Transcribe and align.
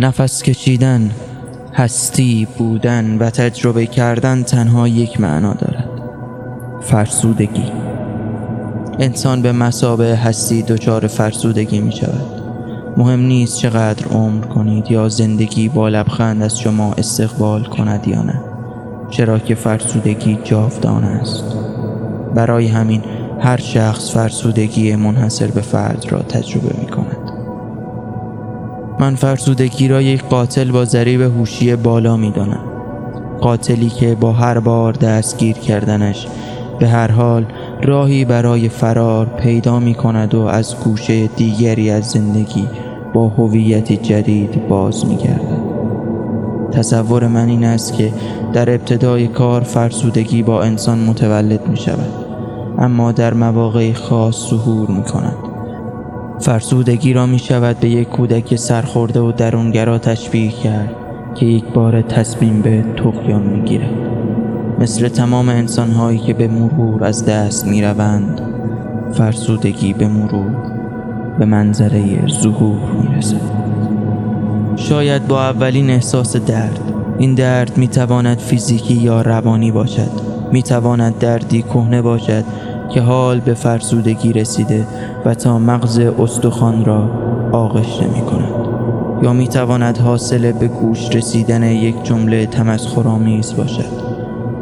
نفس 0.00 0.42
کشیدن 0.42 1.10
هستی 1.74 2.48
بودن 2.58 3.18
و 3.18 3.30
تجربه 3.30 3.86
کردن 3.86 4.42
تنها 4.42 4.88
یک 4.88 5.20
معنا 5.20 5.54
دارد. 5.54 5.88
فرسودگی. 6.80 7.72
انسان 8.98 9.42
به 9.42 9.52
مسابه 9.52 10.16
هستی 10.16 10.62
دچار 10.62 11.06
فرسودگی 11.06 11.80
می 11.80 11.92
شود 11.92 12.42
مهم 12.96 13.20
نیست 13.20 13.58
چقدر 13.58 14.06
عمر 14.08 14.44
کنید 14.44 14.90
یا 14.90 15.08
زندگی 15.08 15.68
با 15.68 15.88
لبخند 15.88 16.42
از 16.42 16.58
شما 16.58 16.92
استقبال 16.92 17.64
کند 17.64 18.08
یا 18.08 18.22
نه 18.22 18.40
چرا 19.10 19.38
که 19.38 19.54
فرسودگی 19.54 20.38
جاودانه 20.44 21.06
است. 21.06 21.44
برای 22.34 22.66
همین 22.66 23.02
هر 23.40 23.56
شخص 23.56 24.10
فرسودگی 24.10 24.96
منحصر 24.96 25.46
به 25.46 25.60
فرد 25.60 26.06
را 26.10 26.18
تجربه 26.18 26.80
می 26.80 26.83
من 28.98 29.14
فرسودگی 29.14 29.88
را 29.88 30.02
یک 30.02 30.24
قاتل 30.24 30.70
با 30.70 30.84
ضریب 30.84 31.20
هوشی 31.20 31.76
بالا 31.76 32.16
می 32.16 32.30
دانم 32.30 32.64
قاتلی 33.40 33.88
که 33.88 34.14
با 34.14 34.32
هر 34.32 34.58
بار 34.58 34.92
دستگیر 34.92 35.56
کردنش 35.56 36.26
به 36.78 36.88
هر 36.88 37.10
حال 37.10 37.46
راهی 37.82 38.24
برای 38.24 38.68
فرار 38.68 39.26
پیدا 39.26 39.78
می 39.78 39.94
کند 39.94 40.34
و 40.34 40.40
از 40.40 40.76
گوشه 40.84 41.26
دیگری 41.26 41.90
از 41.90 42.04
زندگی 42.04 42.68
با 43.14 43.28
هویت 43.28 43.92
جدید 43.92 44.68
باز 44.68 45.06
می 45.06 45.16
گردد. 45.16 45.64
تصور 46.72 47.26
من 47.26 47.48
این 47.48 47.64
است 47.64 47.94
که 47.94 48.12
در 48.52 48.70
ابتدای 48.70 49.28
کار 49.28 49.60
فرسودگی 49.60 50.42
با 50.42 50.62
انسان 50.62 50.98
متولد 50.98 51.68
می 51.68 51.76
شود 51.76 52.24
اما 52.78 53.12
در 53.12 53.34
مواقع 53.34 53.92
خاص 53.92 54.50
ظهور 54.50 54.90
می 54.90 55.02
کند 55.02 55.36
فرسودگی 56.40 57.12
را 57.12 57.26
می 57.26 57.38
شود 57.38 57.80
به 57.80 57.88
یک 57.88 58.08
کودک 58.08 58.56
سرخورده 58.56 59.20
و 59.20 59.32
درونگرا 59.32 59.98
تشبیه 59.98 60.50
کرد 60.50 60.96
که 61.34 61.46
یک 61.46 61.64
بار 61.64 62.02
تصمیم 62.02 62.62
به 62.62 62.84
تقیان 62.96 63.42
می 63.42 63.62
گیرد. 63.62 63.90
مثل 64.78 65.08
تمام 65.08 65.48
انسان 65.48 65.90
هایی 65.90 66.18
که 66.18 66.34
به 66.34 66.48
مرور 66.48 67.04
از 67.04 67.26
دست 67.26 67.66
می 67.66 67.82
روند 67.82 68.40
فرسودگی 69.12 69.92
به 69.92 70.08
مرور 70.08 70.72
به 71.38 71.44
منظره 71.44 72.28
ظهور 72.28 72.90
می 72.90 73.16
رسد. 73.16 73.40
شاید 74.76 75.28
با 75.28 75.42
اولین 75.42 75.90
احساس 75.90 76.36
درد 76.36 76.80
این 77.18 77.34
درد 77.34 77.78
می 77.78 77.88
تواند 77.88 78.38
فیزیکی 78.38 78.94
یا 78.94 79.22
روانی 79.22 79.72
باشد 79.72 80.10
می 80.52 80.62
تواند 80.62 81.18
دردی 81.18 81.62
کهنه 81.62 82.02
باشد 82.02 82.44
که 82.90 83.00
حال 83.00 83.40
به 83.40 83.54
فرسودگی 83.54 84.32
رسیده 84.32 84.86
و 85.24 85.34
تا 85.34 85.58
مغز 85.58 85.98
استخوان 85.98 86.84
را 86.84 87.10
آغشته 87.52 88.06
می 88.06 88.20
کند. 88.20 88.64
یا 89.22 89.32
می 89.32 89.48
تواند 89.48 89.98
حاصل 89.98 90.52
به 90.52 90.68
گوش 90.68 91.16
رسیدن 91.16 91.62
یک 91.62 92.04
جمله 92.04 92.46
تمسخرآمیز 92.46 93.56
باشد. 93.56 94.04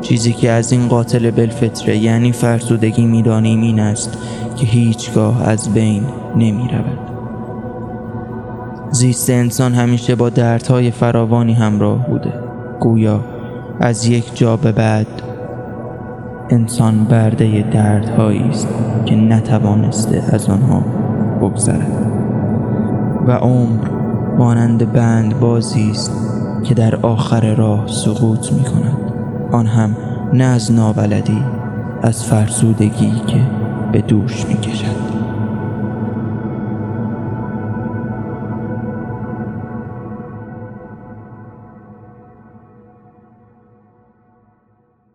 چیزی 0.00 0.32
که 0.32 0.50
از 0.50 0.72
این 0.72 0.88
قاتل 0.88 1.30
بلفطره 1.30 1.96
یعنی 1.96 2.32
فرسودگی 2.32 3.06
می‌دانیم 3.06 3.62
این 3.62 3.80
است 3.80 4.18
که 4.56 4.66
هیچگاه 4.66 5.48
از 5.48 5.74
بین 5.74 6.02
نمی 6.36 6.68
رود. 6.72 6.98
زیست 8.90 9.30
انسان 9.30 9.74
همیشه 9.74 10.14
با 10.14 10.30
دردهای 10.30 10.90
فراوانی 10.90 11.52
همراه 11.52 12.06
بوده. 12.06 12.32
گویا 12.80 13.20
از 13.80 14.06
یک 14.06 14.36
جا 14.36 14.56
به 14.56 14.72
بعد 14.72 15.31
انسان 16.52 17.04
برده 17.04 17.64
دردهایی 17.70 18.42
است 18.42 18.68
که 19.06 19.16
نتوانسته 19.16 20.22
از 20.32 20.48
آنها 20.48 20.80
بگذرد. 21.40 22.12
و 23.26 23.32
عمر 23.32 23.88
مانند 24.38 24.92
بند 24.92 25.40
بازی 25.40 25.90
است 25.90 26.12
که 26.64 26.74
در 26.74 26.96
آخر 26.96 27.54
راه 27.54 27.86
سقوط 27.86 28.52
می 28.52 28.64
کند. 28.64 28.96
آن 29.52 29.66
هم 29.66 29.96
نه 30.32 30.44
از 30.44 30.72
نابلدی 30.72 31.42
از 32.02 32.24
فرسودگی 32.24 33.12
که 33.26 33.40
به 33.92 34.00
دوش 34.00 34.46
می 34.46 34.54
کشد. 34.54 35.11